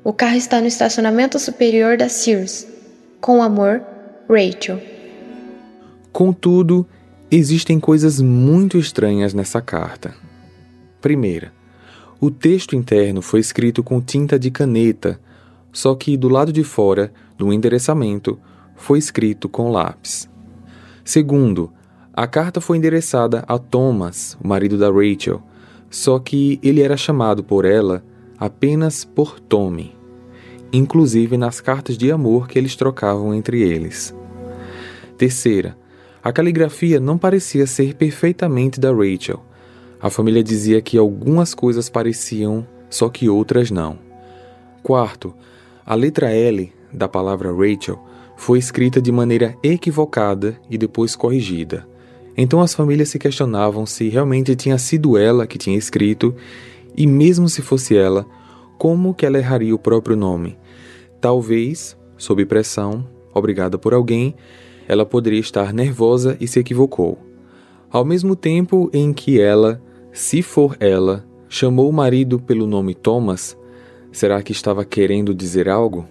O 0.04 0.12
carro 0.12 0.36
está 0.36 0.60
no 0.60 0.68
estacionamento 0.68 1.40
superior 1.40 1.98
da 1.98 2.10
Sears. 2.10 2.68
Com 3.20 3.42
amor, 3.42 3.82
Rachel. 4.30 4.82
Contudo, 6.12 6.86
existem 7.32 7.80
coisas 7.80 8.20
muito 8.20 8.78
estranhas 8.78 9.34
nessa 9.34 9.62
carta. 9.62 10.14
Primeira, 11.02 11.54
o 12.20 12.32
texto 12.32 12.76
interno 12.76 13.22
foi 13.22 13.40
escrito 13.40 13.84
com 13.84 14.02
tinta 14.02 14.38
de 14.38 14.50
caneta, 14.52 15.20
só 15.72 15.96
que 15.96 16.18
do 16.18 16.30
lado 16.30 16.52
de 16.52 16.64
fora, 16.64 17.12
do 17.38 17.54
endereçamento, 17.54 18.40
foi 18.76 19.00
escrito 19.00 19.48
com 19.48 19.72
lápis. 19.72 20.30
Segundo, 21.04 21.72
a 22.14 22.28
carta 22.28 22.60
foi 22.60 22.78
endereçada 22.78 23.44
a 23.48 23.58
Thomas, 23.58 24.38
o 24.44 24.48
marido 24.48 24.78
da 24.78 24.90
Rachel, 24.90 25.42
só 25.90 26.20
que 26.20 26.60
ele 26.64 26.82
era 26.82 26.98
chamado 26.98 27.44
por 27.44 27.66
ela 27.66 28.04
apenas 28.40 29.06
por 29.06 29.40
Tommy 29.40 29.98
inclusive 30.72 31.38
nas 31.38 31.60
cartas 31.60 31.98
de 31.98 32.12
amor 32.12 32.48
que 32.48 32.58
eles 32.58 32.76
trocavam 32.76 33.34
entre 33.34 33.62
eles. 33.62 34.14
Terceira, 35.18 35.78
a 36.24 36.32
caligrafia 36.32 37.00
não 37.00 37.18
parecia 37.18 37.66
ser 37.66 37.96
perfeitamente 37.96 38.80
da 38.80 38.92
Rachel. 38.92 39.44
A 40.02 40.10
família 40.10 40.44
dizia 40.44 40.82
que 40.82 40.98
algumas 40.98 41.54
coisas 41.54 41.90
pareciam, 41.90 42.68
só 42.90 43.10
que 43.10 43.28
outras 43.28 43.72
não. 43.72 43.98
Quarto, 44.84 45.34
a 45.86 45.96
letra 45.96 46.32
L 46.32 46.72
da 46.94 47.08
palavra 47.08 47.52
Rachel 47.52 48.00
foi 48.38 48.60
escrita 48.60 49.02
de 49.02 49.12
maneira 49.12 49.58
equivocada 49.64 50.60
e 50.70 50.78
depois 50.78 51.16
corrigida. 51.16 51.88
Então 52.38 52.62
as 52.62 52.76
famílias 52.76 53.10
se 53.10 53.18
questionavam 53.18 53.86
se 53.86 54.08
realmente 54.10 54.56
tinha 54.56 54.78
sido 54.78 55.18
ela 55.18 55.48
que 55.48 55.58
tinha 55.58 55.78
escrito, 55.78 56.36
e 56.96 57.08
mesmo 57.08 57.50
se 57.50 57.62
fosse 57.62 57.98
ela, 57.98 58.26
como 58.78 59.14
que 59.14 59.26
ela 59.26 59.40
erraria 59.40 59.74
o 59.74 59.80
próprio 59.80 60.16
nome? 60.16 60.58
Talvez, 61.20 61.98
sob 62.16 62.46
pressão, 62.46 63.08
obrigada 63.34 63.78
por 63.78 63.94
alguém, 63.94 64.36
ela 64.88 65.06
poderia 65.06 65.40
estar 65.40 65.74
nervosa 65.74 66.38
e 66.40 66.48
se 66.48 66.60
equivocou. 66.60 67.18
Ao 67.90 68.06
mesmo 68.06 68.36
tempo 68.36 68.90
em 68.94 69.12
que 69.12 69.40
ela, 69.42 69.82
se 70.18 70.42
for 70.42 70.76
ela, 70.80 71.24
chamou 71.48 71.88
o 71.88 71.94
marido 71.94 72.40
pelo 72.40 72.66
nome 72.66 72.96
Thomas, 72.96 73.56
será 74.12 74.42
que 74.42 74.52
estava 74.52 74.84
querendo 74.84 75.32
dizer 75.32 75.70
algo? 75.70 76.08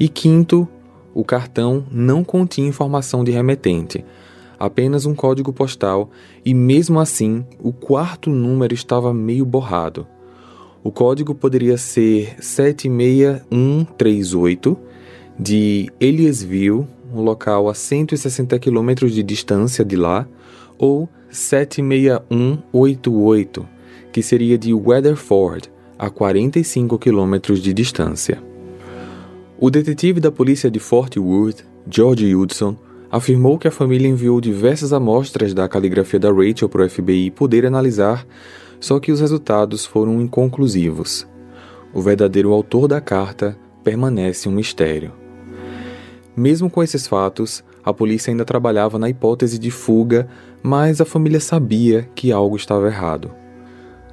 E 0.00 0.08
quinto, 0.08 0.66
o 1.12 1.22
cartão 1.22 1.84
não 1.90 2.24
continha 2.24 2.66
informação 2.66 3.22
de 3.22 3.30
remetente, 3.30 4.02
apenas 4.58 5.04
um 5.04 5.14
código 5.14 5.52
postal, 5.52 6.10
e 6.42 6.54
mesmo 6.54 6.98
assim 6.98 7.44
o 7.60 7.70
quarto 7.70 8.30
número 8.30 8.72
estava 8.72 9.12
meio 9.12 9.44
borrado. 9.44 10.06
O 10.82 10.90
código 10.90 11.34
poderia 11.34 11.76
ser 11.76 12.42
76138 12.42 14.78
de 15.38 15.92
Eliasville, 16.00 16.86
um 17.14 17.20
local 17.20 17.68
a 17.68 17.74
160 17.74 18.58
quilômetros 18.58 19.12
de 19.12 19.22
distância 19.22 19.84
de 19.84 19.96
lá, 19.96 20.26
ou 20.78 21.10
76188, 21.32 23.68
que 24.12 24.22
seria 24.22 24.56
de 24.56 24.72
Weatherford, 24.72 25.68
a 25.98 26.08
45 26.08 26.96
quilômetros 26.98 27.60
de 27.60 27.74
distância. 27.74 28.40
O 29.58 29.68
detetive 29.70 30.20
da 30.20 30.30
polícia 30.30 30.70
de 30.70 30.78
Fort 30.78 31.16
Worth, 31.16 31.64
George 31.88 32.32
Hudson, 32.34 32.76
afirmou 33.10 33.58
que 33.58 33.66
a 33.66 33.72
família 33.72 34.08
enviou 34.08 34.40
diversas 34.40 34.92
amostras 34.92 35.52
da 35.52 35.68
caligrafia 35.68 36.20
da 36.20 36.30
Rachel 36.30 36.68
para 36.68 36.84
o 36.84 36.88
FBI 36.88 37.30
poder 37.30 37.66
analisar 37.66 38.24
só 38.82 38.98
que 38.98 39.12
os 39.12 39.20
resultados 39.20 39.86
foram 39.86 40.20
inconclusivos. 40.20 41.24
O 41.94 42.02
verdadeiro 42.02 42.52
autor 42.52 42.88
da 42.88 43.00
carta 43.00 43.56
permanece 43.84 44.48
um 44.48 44.52
mistério. 44.52 45.12
Mesmo 46.36 46.68
com 46.68 46.82
esses 46.82 47.06
fatos, 47.06 47.62
a 47.84 47.94
polícia 47.94 48.32
ainda 48.32 48.44
trabalhava 48.44 48.98
na 48.98 49.08
hipótese 49.08 49.56
de 49.56 49.70
fuga, 49.70 50.28
mas 50.62 51.00
a 51.00 51.04
família 51.04 51.40
sabia 51.40 52.08
que 52.14 52.30
algo 52.30 52.56
estava 52.56 52.86
errado. 52.86 53.30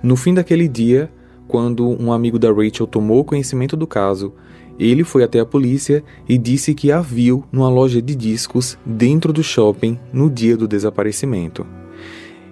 No 0.01 0.15
fim 0.15 0.33
daquele 0.33 0.67
dia, 0.67 1.11
quando 1.47 1.87
um 2.01 2.11
amigo 2.11 2.39
da 2.39 2.51
Rachel 2.51 2.87
tomou 2.87 3.23
conhecimento 3.23 3.75
do 3.75 3.85
caso, 3.85 4.33
ele 4.79 5.03
foi 5.03 5.23
até 5.23 5.39
a 5.39 5.45
polícia 5.45 6.03
e 6.27 6.37
disse 6.37 6.73
que 6.73 6.91
a 6.91 7.01
viu 7.01 7.43
numa 7.51 7.69
loja 7.69 8.01
de 8.01 8.15
discos 8.15 8.77
dentro 8.85 9.33
do 9.33 9.43
shopping 9.43 9.99
no 10.13 10.29
dia 10.29 10.55
do 10.55 10.67
desaparecimento. 10.67 11.67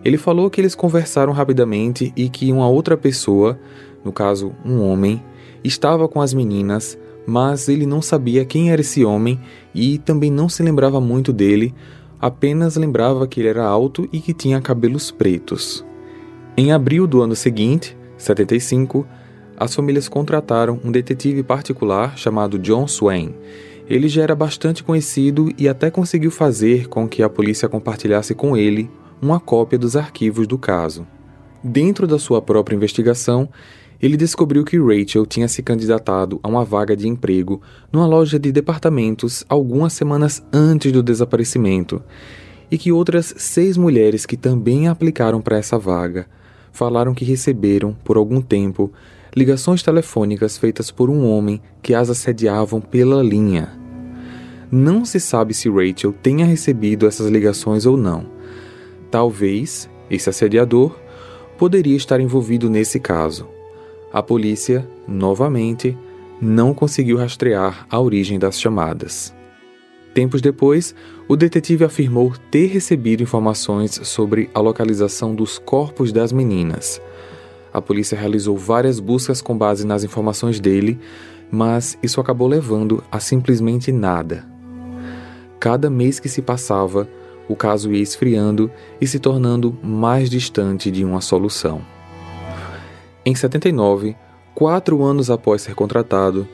Ele 0.04 0.18
falou 0.18 0.50
que 0.50 0.60
eles 0.60 0.76
conversaram 0.76 1.32
rapidamente 1.32 2.12
e 2.16 2.28
que 2.28 2.52
uma 2.52 2.68
outra 2.68 2.98
pessoa, 2.98 3.58
no 4.04 4.12
caso 4.12 4.54
um 4.66 4.82
homem, 4.82 5.24
estava 5.64 6.08
com 6.08 6.22
as 6.22 6.34
meninas, 6.34 6.98
mas 7.26 7.68
ele 7.70 7.86
não 7.86 8.02
sabia 8.02 8.46
quem 8.46 8.72
era 8.72 8.82
esse 8.82 9.04
homem 9.04 9.40
e 9.74 9.98
também 9.98 10.30
não 10.30 10.50
se 10.50 10.64
lembrava 10.64 11.00
muito 11.00 11.32
dele, 11.32 11.74
apenas 12.20 12.76
lembrava 12.76 13.28
que 13.28 13.40
ele 13.40 13.50
era 13.50 13.66
alto 13.66 14.08
e 14.12 14.20
que 14.20 14.34
tinha 14.34 14.62
cabelos 14.62 15.12
pretos. 15.12 15.86
Em 16.56 16.72
abril 16.72 17.06
do 17.06 17.22
ano 17.22 17.36
seguinte, 17.36 17.96
75, 18.18 19.06
as 19.56 19.74
famílias 19.74 20.08
contrataram 20.08 20.80
um 20.84 20.92
detetive 20.92 21.44
particular 21.44 22.18
chamado 22.18 22.60
John 22.60 22.88
Swain. 22.88 23.36
Ele 23.88 24.08
já 24.08 24.24
era 24.24 24.36
bastante 24.36 24.84
conhecido 24.84 25.52
e 25.58 25.68
até 25.68 25.90
conseguiu 25.90 26.30
fazer 26.30 26.88
com 26.88 27.08
que 27.08 27.24
a 27.24 27.30
polícia 27.30 27.70
compartilhasse 27.70 28.36
com 28.36 28.58
ele 28.58 28.90
uma 29.22 29.40
cópia 29.40 29.80
dos 29.80 29.96
arquivos 29.96 30.46
do 30.46 30.58
caso. 30.58 31.08
Dentro 31.64 32.06
da 32.06 32.20
sua 32.20 32.42
própria 32.42 32.76
investigação, 32.76 33.50
ele 34.02 34.18
descobriu 34.18 34.64
que 34.64 34.80
Rachel 34.80 35.26
tinha 35.26 35.48
se 35.48 35.62
candidatado 35.64 36.40
a 36.44 36.48
uma 36.48 36.64
vaga 36.64 36.96
de 36.96 37.08
emprego 37.08 37.62
numa 37.92 38.06
loja 38.06 38.40
de 38.40 38.52
departamentos 38.52 39.44
algumas 39.50 39.94
semanas 39.94 40.44
antes 40.52 40.92
do 40.92 41.02
desaparecimento 41.02 42.02
e 42.70 42.78
que 42.78 42.92
outras 42.92 43.34
seis 43.38 43.78
mulheres 43.78 44.26
que 44.26 44.38
também 44.38 44.88
aplicaram 44.88 45.42
para 45.42 45.58
essa 45.58 45.78
vaga 45.78 46.28
falaram 46.72 47.14
que 47.14 47.26
receberam, 47.26 47.96
por 48.04 48.18
algum 48.18 48.42
tempo, 48.42 48.92
ligações 49.36 49.82
telefônicas 49.82 50.58
feitas 50.58 50.92
por 50.92 51.10
um 51.10 51.26
homem 51.26 51.62
que 51.82 51.94
as 51.94 52.10
assediavam 52.10 52.80
pela 52.80 53.24
linha. 53.24 53.72
Não 54.70 55.06
se 55.06 55.20
sabe 55.20 55.54
se 55.54 55.70
Rachel 55.70 56.14
tenha 56.14 56.46
recebido 56.46 57.08
essas 57.08 57.28
ligações 57.30 57.86
ou 57.86 57.96
não 57.98 58.38
Talvez 59.10 59.90
esse 60.10 60.30
assediador 60.30 60.98
poderia 61.58 61.96
estar 61.96 62.20
envolvido 62.20 62.70
nesse 62.70 63.00
caso. 63.00 63.48
A 64.18 64.24
polícia, 64.24 64.84
novamente, 65.08 65.96
não 66.42 66.74
conseguiu 66.74 67.18
rastrear 67.18 67.86
a 67.88 68.00
origem 68.00 68.40
das 68.40 68.60
chamadas. 68.60 69.32
Tempos 70.12 70.42
depois, 70.42 70.96
o 71.28 71.36
detetive 71.36 71.84
afirmou 71.84 72.34
ter 72.50 72.66
recebido 72.66 73.22
informações 73.22 73.92
sobre 74.06 74.50
a 74.56 74.60
localização 74.60 75.36
dos 75.36 75.60
corpos 75.60 76.12
das 76.12 76.32
meninas. 76.32 77.00
A 77.72 77.80
polícia 77.80 78.18
realizou 78.18 78.58
várias 78.58 79.00
buscas 79.00 79.40
com 79.40 79.56
base 79.56 79.86
nas 79.86 80.04
informações 80.04 80.60
dele, 80.60 81.00
mas 81.52 81.96
isso 82.02 82.20
acabou 82.20 82.48
levando 82.48 83.04
a 83.12 83.20
simplesmente 83.20 83.92
nada. 83.92 84.48
Cada 85.60 85.92
mês 85.92 86.20
que 86.20 86.28
se 86.28 86.42
passava, 86.42 87.08
o 87.48 87.56
caso 87.56 87.94
ia 87.94 88.02
esfriando 88.02 88.72
e 89.00 89.06
se 89.06 89.20
tornando 89.20 89.78
mais 89.84 90.28
distante 90.28 90.90
de 90.90 91.06
uma 91.06 91.22
solução. 91.22 91.97
Em 93.28 93.36
79, 93.36 94.16
quatro 94.56 95.04
anos 95.04 95.30
após 95.30 95.62
ser 95.62 95.76
contratado, 95.76 96.48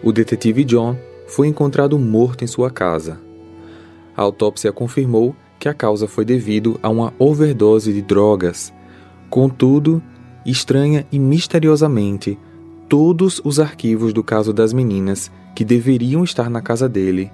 o 0.00 0.12
detetive 0.12 0.62
John 0.62 0.96
foi 1.26 1.48
encontrado 1.48 1.98
morto 1.98 2.44
em 2.44 2.46
sua 2.46 2.70
casa. 2.70 3.20
A 4.16 4.22
autópsia 4.22 4.70
confirmou 4.70 5.34
que 5.58 5.68
a 5.68 5.74
causa 5.74 6.06
foi 6.06 6.24
devido 6.24 6.78
a 6.84 6.88
uma 6.88 7.12
overdose 7.18 7.92
de 7.92 8.00
drogas. 8.00 8.72
Contudo, 9.28 10.00
estranha 10.46 11.04
e 11.10 11.18
misteriosamente, 11.18 12.38
todos 12.88 13.40
os 13.44 13.58
arquivos 13.58 14.12
do 14.12 14.22
caso 14.22 14.52
das 14.52 14.72
meninas 14.72 15.32
que 15.52 15.64
deveriam 15.64 16.22
estar 16.22 16.48
na 16.48 16.62
casa 16.62 16.88
dele 16.88 17.28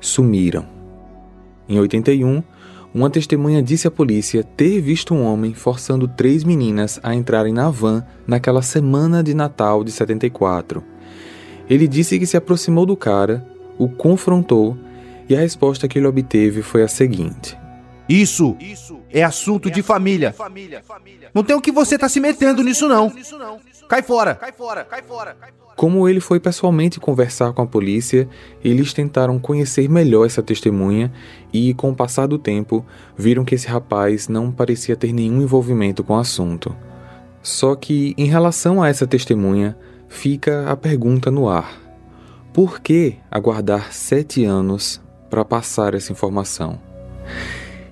sumiram. 0.00 0.66
Em 1.68 1.78
81, 1.78 2.42
uma 2.92 3.08
testemunha 3.08 3.62
disse 3.62 3.86
à 3.86 3.90
polícia 3.90 4.42
ter 4.42 4.80
visto 4.80 5.14
um 5.14 5.24
homem 5.24 5.54
forçando 5.54 6.08
três 6.08 6.42
meninas 6.42 6.98
a 7.02 7.14
entrarem 7.14 7.52
na 7.52 7.70
van 7.70 8.04
naquela 8.26 8.62
semana 8.62 9.22
de 9.22 9.32
Natal 9.32 9.84
de 9.84 9.92
74. 9.92 10.82
Ele 11.68 11.86
disse 11.86 12.18
que 12.18 12.26
se 12.26 12.36
aproximou 12.36 12.84
do 12.84 12.96
cara, 12.96 13.46
o 13.78 13.88
confrontou 13.88 14.76
e 15.28 15.36
a 15.36 15.40
resposta 15.40 15.86
que 15.86 15.98
ele 16.00 16.08
obteve 16.08 16.62
foi 16.62 16.82
a 16.82 16.88
seguinte: 16.88 17.56
Isso 18.58 19.00
é 19.08 19.22
assunto 19.22 19.70
de 19.70 19.82
família. 19.82 20.34
Não 21.32 21.44
tem 21.44 21.54
o 21.54 21.60
que 21.60 21.70
você 21.70 21.96
tá 21.96 22.08
se 22.08 22.18
metendo 22.18 22.64
nisso 22.64 22.88
não. 22.88 23.12
Cai 23.88 24.02
fora. 24.02 24.34
Cai 24.34 24.52
fora, 24.52 24.84
cai 24.84 25.02
fora. 25.02 25.36
Como 25.80 26.06
ele 26.06 26.20
foi 26.20 26.38
pessoalmente 26.38 27.00
conversar 27.00 27.54
com 27.54 27.62
a 27.62 27.66
polícia, 27.66 28.28
eles 28.62 28.92
tentaram 28.92 29.38
conhecer 29.38 29.88
melhor 29.88 30.26
essa 30.26 30.42
testemunha 30.42 31.10
e, 31.50 31.72
com 31.72 31.88
o 31.88 31.96
passar 31.96 32.26
do 32.26 32.38
tempo, 32.38 32.84
viram 33.16 33.46
que 33.46 33.54
esse 33.54 33.66
rapaz 33.66 34.28
não 34.28 34.52
parecia 34.52 34.94
ter 34.94 35.10
nenhum 35.10 35.40
envolvimento 35.40 36.04
com 36.04 36.12
o 36.12 36.18
assunto. 36.18 36.76
Só 37.42 37.74
que, 37.74 38.12
em 38.18 38.26
relação 38.26 38.82
a 38.82 38.90
essa 38.90 39.06
testemunha, 39.06 39.74
fica 40.06 40.70
a 40.70 40.76
pergunta 40.76 41.30
no 41.30 41.48
ar: 41.48 41.72
por 42.52 42.80
que 42.80 43.16
aguardar 43.30 43.90
sete 43.90 44.44
anos 44.44 45.00
para 45.30 45.46
passar 45.46 45.94
essa 45.94 46.12
informação? 46.12 46.78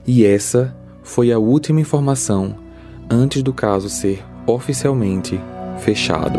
E 0.07 0.27
essa 0.27 0.77
foi 1.03 1.33
a 1.33 1.39
última 1.39 1.81
informação 1.81 2.55
antes 3.09 3.43
do 3.43 3.55
caso 3.55 3.89
ser 3.89 4.23
oficialmente 4.47 5.41
fechado. 5.79 6.39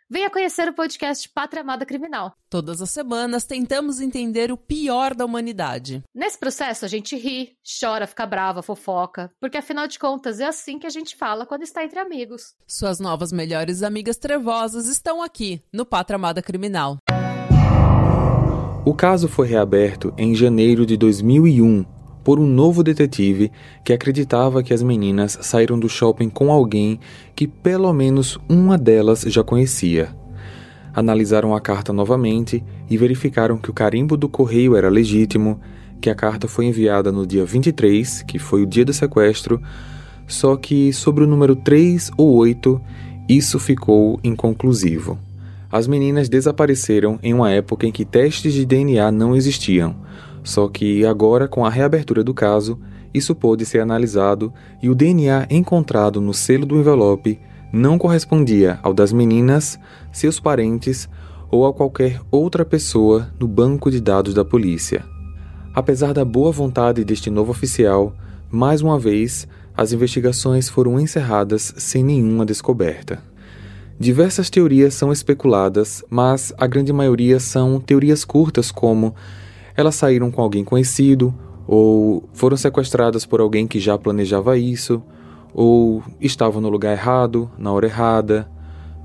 venha 0.11 0.29
conhecer 0.29 0.67
o 0.67 0.73
podcast 0.73 1.29
Pátria 1.29 1.61
Amada 1.61 1.85
Criminal. 1.85 2.33
Todas 2.49 2.81
as 2.81 2.89
semanas 2.89 3.45
tentamos 3.45 4.01
entender 4.01 4.51
o 4.51 4.57
pior 4.57 5.15
da 5.15 5.23
humanidade. 5.23 6.03
Nesse 6.13 6.37
processo 6.37 6.83
a 6.83 6.87
gente 6.89 7.15
ri, 7.15 7.55
chora, 7.79 8.05
fica 8.05 8.25
brava, 8.25 8.61
fofoca, 8.61 9.31
porque 9.39 9.57
afinal 9.57 9.87
de 9.87 9.97
contas 9.97 10.41
é 10.41 10.45
assim 10.45 10.77
que 10.77 10.85
a 10.85 10.89
gente 10.89 11.15
fala 11.15 11.45
quando 11.45 11.63
está 11.63 11.85
entre 11.85 11.97
amigos. 11.97 12.53
Suas 12.67 12.99
novas 12.99 13.31
melhores 13.31 13.83
amigas 13.83 14.17
trevosas 14.17 14.87
estão 14.87 15.23
aqui 15.23 15.63
no 15.71 15.85
Pátria 15.85 16.17
Amada 16.17 16.41
Criminal. 16.41 16.97
O 18.83 18.93
caso 18.93 19.29
foi 19.29 19.47
reaberto 19.47 20.13
em 20.17 20.35
janeiro 20.35 20.85
de 20.85 20.97
2001 20.97 22.00
por 22.23 22.39
um 22.39 22.45
novo 22.45 22.83
detetive 22.83 23.51
que 23.83 23.93
acreditava 23.93 24.63
que 24.63 24.73
as 24.73 24.83
meninas 24.83 25.37
saíram 25.41 25.79
do 25.79 25.89
shopping 25.89 26.29
com 26.29 26.51
alguém 26.51 26.99
que 27.35 27.47
pelo 27.47 27.91
menos 27.93 28.39
uma 28.47 28.77
delas 28.77 29.21
já 29.21 29.43
conhecia. 29.43 30.15
Analisaram 30.93 31.55
a 31.55 31.61
carta 31.61 31.93
novamente 31.93 32.63
e 32.89 32.97
verificaram 32.97 33.57
que 33.57 33.69
o 33.69 33.73
carimbo 33.73 34.17
do 34.17 34.27
correio 34.27 34.75
era 34.75 34.89
legítimo, 34.89 35.59
que 36.01 36.09
a 36.09 36.15
carta 36.15 36.47
foi 36.47 36.65
enviada 36.65 37.11
no 37.11 37.25
dia 37.25 37.45
23, 37.45 38.23
que 38.23 38.37
foi 38.37 38.63
o 38.63 38.65
dia 38.65 38.83
do 38.83 38.91
sequestro, 38.91 39.61
só 40.27 40.55
que 40.55 40.91
sobre 40.91 41.23
o 41.23 41.27
número 41.27 41.55
3 41.55 42.11
ou 42.17 42.33
8, 42.33 42.81
isso 43.29 43.59
ficou 43.59 44.19
inconclusivo. 44.23 45.17
As 45.71 45.87
meninas 45.87 46.27
desapareceram 46.27 47.17
em 47.23 47.33
uma 47.33 47.49
época 47.49 47.87
em 47.87 47.91
que 47.91 48.03
testes 48.03 48.53
de 48.53 48.65
DNA 48.65 49.09
não 49.11 49.35
existiam, 49.35 49.95
só 50.43 50.67
que 50.67 51.05
agora, 51.05 51.47
com 51.47 51.65
a 51.65 51.69
reabertura 51.69 52.23
do 52.23 52.33
caso, 52.33 52.79
isso 53.13 53.35
pôde 53.35 53.65
ser 53.65 53.79
analisado 53.79 54.53
e 54.81 54.89
o 54.89 54.95
DNA 54.95 55.47
encontrado 55.49 56.21
no 56.21 56.33
selo 56.33 56.65
do 56.65 56.77
envelope 56.77 57.39
não 57.71 57.97
correspondia 57.97 58.79
ao 58.83 58.93
das 58.93 59.13
meninas, 59.13 59.79
seus 60.11 60.39
parentes 60.39 61.07
ou 61.49 61.65
a 61.65 61.73
qualquer 61.73 62.21
outra 62.29 62.63
pessoa 62.63 63.29
no 63.39 63.47
banco 63.47 63.91
de 63.91 63.99
dados 63.99 64.33
da 64.33 64.43
polícia. 64.43 65.03
Apesar 65.73 66.13
da 66.13 66.25
boa 66.25 66.51
vontade 66.51 67.03
deste 67.03 67.29
novo 67.29 67.51
oficial, 67.51 68.13
mais 68.49 68.81
uma 68.81 68.99
vez 68.99 69.47
as 69.75 69.93
investigações 69.93 70.69
foram 70.69 70.99
encerradas 70.99 71.73
sem 71.77 72.03
nenhuma 72.03 72.45
descoberta. 72.45 73.19
Diversas 73.99 74.49
teorias 74.49 74.93
são 74.93 75.11
especuladas, 75.11 76.03
mas 76.09 76.51
a 76.57 76.65
grande 76.67 76.91
maioria 76.91 77.39
são 77.39 77.79
teorias 77.79 78.25
curtas, 78.25 78.71
como 78.71 79.15
elas 79.75 79.95
saíram 79.95 80.31
com 80.31 80.41
alguém 80.41 80.63
conhecido, 80.63 81.33
ou 81.67 82.29
foram 82.33 82.57
sequestradas 82.57 83.25
por 83.25 83.39
alguém 83.39 83.67
que 83.67 83.79
já 83.79 83.97
planejava 83.97 84.57
isso, 84.57 85.01
ou 85.53 86.03
estavam 86.19 86.61
no 86.61 86.69
lugar 86.69 86.93
errado, 86.93 87.49
na 87.57 87.71
hora 87.71 87.87
errada. 87.87 88.49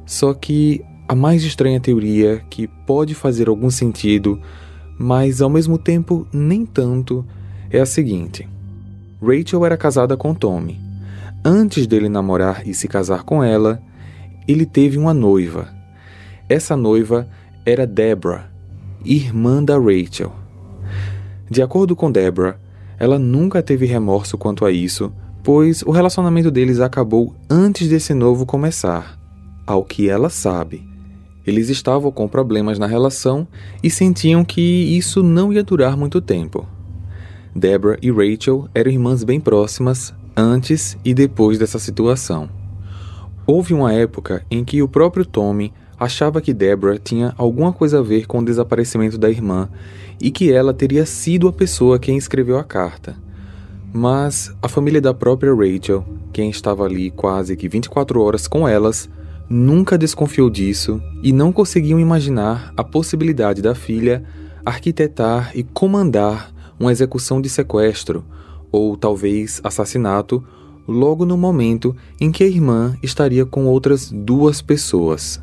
Só 0.05 0.33
que 0.35 0.85
a 1.09 1.15
mais 1.15 1.45
estranha 1.45 1.81
teoria, 1.81 2.43
que 2.51 2.67
pode 2.87 3.15
fazer 3.15 3.49
algum 3.49 3.71
sentido, 3.71 4.41
mas 4.99 5.41
ao 5.41 5.51
mesmo 5.51 5.79
tempo 5.79 6.27
nem 6.33 6.65
tanto, 6.65 7.25
é 7.71 7.81
a 7.81 7.87
seguinte: 7.87 8.49
Rachel 9.23 9.65
era 9.65 9.77
casada 9.77 10.17
com 10.17 10.35
Tommy. 10.35 10.81
Antes 11.45 11.87
dele 11.87 12.09
namorar 12.09 12.67
e 12.67 12.75
se 12.75 12.89
casar 12.89 13.23
com 13.23 13.43
ela, 13.43 13.81
ele 14.49 14.67
teve 14.67 14.99
uma 14.99 15.15
noiva. 15.15 15.69
Essa 16.49 16.77
noiva 16.77 17.29
era 17.65 17.87
Deborah, 17.87 18.51
irmã 19.05 19.63
da 19.63 19.79
Rachel. 19.79 20.33
De 21.51 21.63
acordo 21.63 21.95
com 21.95 22.11
Deborah, 22.11 22.59
ela 22.99 23.19
nunca 23.19 23.63
teve 23.63 23.87
remorso 23.87 24.37
quanto 24.37 24.65
a 24.65 24.71
isso, 24.71 25.13
pois 25.43 25.83
o 25.83 25.91
relacionamento 25.91 26.51
deles 26.51 26.81
acabou 26.81 27.35
antes 27.49 27.89
desse 27.89 28.13
novo 28.15 28.45
começar. 28.45 29.19
Ao 29.67 29.85
que 29.85 30.09
ela 30.09 30.29
sabe, 30.29 30.87
eles 31.47 31.69
estavam 31.69 32.11
com 32.11 32.27
problemas 32.27 32.79
na 32.79 32.87
relação 32.87 33.47
e 33.83 33.89
sentiam 33.89 34.45
que 34.45 34.61
isso 34.61 35.23
não 35.23 35.53
ia 35.53 35.63
durar 35.63 35.97
muito 35.97 36.21
tempo. 36.21 36.67
Deborah 37.55 37.99
e 38.03 38.11
Rachel 38.11 38.69
eram 38.75 38.91
irmãs 38.91 39.23
bem 39.23 39.41
próximas 39.41 40.13
antes 40.37 40.99
e 41.05 41.15
depois 41.15 41.59
dessa 41.59 41.79
situação. 41.79 42.49
Houve 43.47 43.73
uma 43.73 43.93
época 43.93 44.45
em 44.51 44.65
que 44.65 44.83
o 44.83 44.89
próprio 44.89 45.25
Tommy 45.25 45.73
achava 45.99 46.41
que 46.41 46.53
Deborah 46.53 46.99
tinha 46.99 47.33
alguma 47.39 47.73
coisa 47.73 48.01
a 48.01 48.03
ver 48.03 48.27
com 48.27 48.41
o 48.41 48.45
desaparecimento 48.45 49.17
da 49.17 49.31
irmã 49.31 49.69
e 50.21 50.31
que 50.31 50.53
ela 50.53 50.75
teria 50.75 51.07
sido 51.07 51.49
a 51.49 51.53
pessoa 51.53 51.99
quem 51.99 52.17
escreveu 52.17 52.59
a 52.59 52.65
carta. 52.65 53.17
Mas 53.93 54.55
a 54.61 54.69
família 54.69 55.01
da 55.01 55.15
própria 55.15 55.55
Rachel, 55.55 56.05
quem 56.33 56.51
estava 56.51 56.85
ali 56.85 57.11
quase 57.11 57.57
que 57.57 57.69
24 57.69 58.21
horas 58.21 58.47
com 58.47 58.69
elas, 58.69 59.09
nunca 59.49 59.97
desconfiou 59.97 60.51
disso 60.51 61.01
e 61.23 61.33
não 61.33 61.53
conseguiam 61.53 62.01
imaginar 62.01 62.73
a 62.77 62.85
possibilidade 62.85 63.63
da 63.63 63.75
filha 63.75 64.25
arquitetar 64.65 65.53
e 65.55 65.63
comandar 65.63 66.53
uma 66.79 66.91
execução 66.91 67.41
de 67.41 67.49
sequestro 67.49 68.25
ou 68.73 68.97
talvez 68.97 69.61
assassinato 69.63 70.45
logo 70.87 71.25
no 71.25 71.37
momento 71.37 71.97
em 72.21 72.31
que 72.31 72.45
a 72.45 72.47
irmã 72.47 72.97
estaria 73.03 73.47
com 73.47 73.67
outras 73.67 74.11
duas 74.11 74.61
pessoas. 74.61 75.41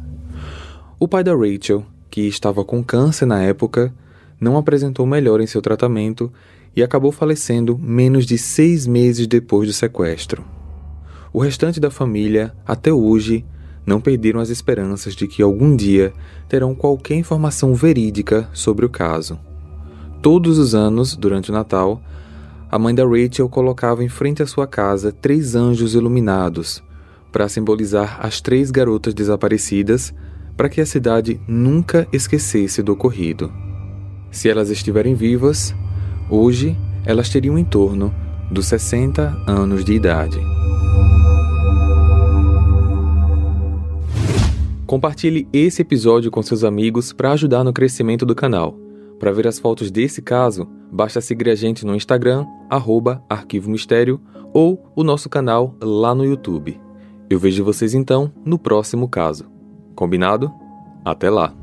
O 1.00 1.08
pai 1.08 1.24
da 1.24 1.36
Rachel, 1.36 1.86
que 2.10 2.22
estava 2.22 2.64
com 2.64 2.84
câncer 2.84 3.26
na 3.26 3.42
época, 3.42 3.94
não 4.44 4.58
apresentou 4.58 5.06
melhor 5.06 5.40
em 5.40 5.48
seu 5.48 5.62
tratamento 5.62 6.32
e 6.76 6.84
acabou 6.84 7.12
falecendo 7.12 7.78
menos 7.78 8.26
de 8.26 8.38
seis 8.38 8.86
meses 8.86 9.26
depois 9.26 9.68
do 9.68 9.74
sequestro. 9.74 10.44
O 11.32 11.40
restante 11.40 11.80
da 11.80 11.90
família, 11.90 12.54
até 12.68 12.92
hoje, 12.92 13.46
não 13.86 14.02
perderam 14.02 14.40
as 14.40 14.50
esperanças 14.50 15.16
de 15.16 15.28
que 15.28 15.42
algum 15.42 15.76
dia 15.76 16.14
terão 16.48 16.76
qualquer 16.76 17.16
informação 17.16 17.74
verídica 17.74 18.50
sobre 18.54 18.86
o 18.86 18.90
caso. 18.90 19.40
Todos 20.22 20.58
os 20.58 20.76
anos, 20.76 21.16
durante 21.16 21.50
o 21.50 21.54
Natal, 21.54 22.02
a 22.70 22.78
mãe 22.78 22.94
da 22.94 23.06
Rachel 23.06 23.48
colocava 23.50 24.04
em 24.04 24.10
frente 24.10 24.44
à 24.44 24.48
sua 24.48 24.68
casa 24.68 25.12
três 25.12 25.56
anjos 25.56 25.96
iluminados 25.96 26.84
para 27.32 27.50
simbolizar 27.50 28.20
as 28.22 28.40
três 28.42 28.70
garotas 28.70 29.14
desaparecidas, 29.14 30.14
para 30.56 30.70
que 30.70 30.80
a 30.80 30.86
cidade 30.86 31.42
nunca 31.48 32.08
esquecesse 32.14 32.84
do 32.84 32.94
ocorrido. 32.94 33.52
Se 34.34 34.50
elas 34.50 34.72
estiverem 34.72 35.14
vivas, 35.14 35.76
hoje 36.28 36.76
elas 37.06 37.30
teriam 37.30 37.58
em 37.58 37.64
torno 37.64 38.12
dos 38.50 38.66
60 38.66 39.44
anos 39.48 39.86
de 39.86 39.94
idade. 39.94 40.40
Compartilhe 44.88 45.48
esse 45.54 45.84
episódio 45.84 46.32
com 46.32 46.42
seus 46.42 46.64
amigos 46.64 47.14
para 47.14 47.32
ajudar 47.32 47.64
no 47.64 47.72
crescimento 47.72 48.26
do 48.26 48.34
canal. 48.34 48.76
Para 49.20 49.32
ver 49.32 49.48
as 49.48 49.60
fotos 49.60 49.92
desse 49.92 50.22
caso, 50.22 50.68
basta 50.92 51.22
seguir 51.22 51.50
a 51.50 51.56
gente 51.56 51.86
no 51.86 51.96
Instagram, 51.96 52.44
Arquivo 53.30 53.70
Mistério, 53.70 54.20
ou 54.52 54.84
o 54.96 55.04
nosso 55.04 55.30
canal 55.30 55.76
lá 55.80 56.14
no 56.16 56.26
YouTube. 56.26 56.80
Eu 57.30 57.40
vejo 57.40 57.64
vocês 57.64 57.94
então 57.94 58.32
no 58.44 58.58
próximo 58.58 59.08
caso. 59.08 59.46
Combinado? 59.96 60.52
Até 61.06 61.30
lá! 61.30 61.63